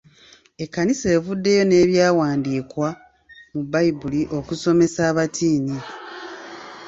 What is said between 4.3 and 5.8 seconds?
okusomesa abatiini.